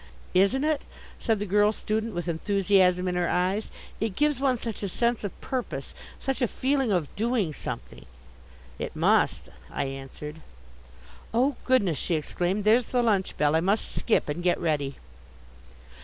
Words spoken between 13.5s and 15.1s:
I must skip and get ready."